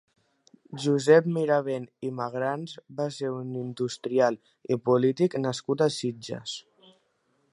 [0.83, 4.39] Josep Mirabent i Magrans va ser un industrial
[4.77, 6.57] i polític nascut a Sitges.